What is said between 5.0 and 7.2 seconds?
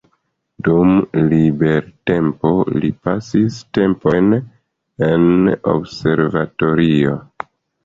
en observatorio.